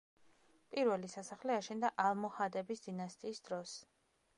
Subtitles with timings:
[0.75, 3.81] პირველი სასახლე აშენდა ალმოჰადების დინასტიის დროს.